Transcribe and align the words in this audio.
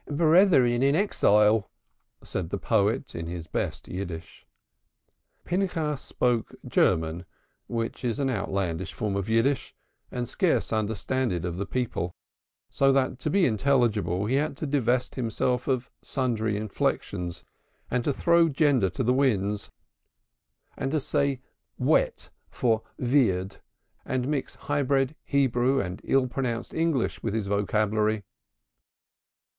"Brethren 0.09 0.81
in 0.81 0.95
exile," 0.95 1.69
said 2.23 2.49
the 2.49 2.57
poet 2.57 3.13
in 3.13 3.27
his 3.27 3.45
best 3.45 3.87
Yiddish. 3.87 4.47
Pinchas 5.45 6.01
spoke 6.01 6.55
German 6.67 7.23
which 7.67 8.03
is 8.03 8.17
an 8.17 8.27
outlandish 8.27 8.95
form 8.95 9.15
of 9.15 9.29
Yiddish 9.29 9.75
and 10.09 10.27
scarce 10.27 10.73
understanded 10.73 11.45
of 11.45 11.57
the 11.57 11.67
people, 11.67 12.15
so 12.67 12.91
that 12.91 13.19
to 13.19 13.29
be 13.29 13.45
intelligible 13.45 14.25
he 14.25 14.33
had 14.37 14.57
to 14.57 14.65
divest 14.65 15.13
himself 15.13 15.67
of 15.67 15.91
sundry 16.01 16.57
inflections, 16.57 17.43
and 17.91 18.03
to 18.03 18.11
throw 18.11 18.49
gender 18.49 18.89
to 18.89 19.03
the 19.03 19.13
winds 19.13 19.69
and 20.75 20.89
to 20.89 20.99
say 20.99 21.41
"wet" 21.77 22.31
for 22.49 22.81
"wird" 22.97 23.57
and 24.03 24.27
mix 24.27 24.55
hybrid 24.55 25.15
Hebrew 25.23 25.79
and 25.79 26.01
ill 26.03 26.25
pronounced 26.25 26.73
English 26.73 27.21
with 27.21 27.35
his 27.35 27.45
vocabulary. 27.45 28.23